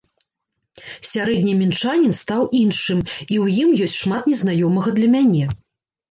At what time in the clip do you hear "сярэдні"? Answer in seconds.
1.09-1.51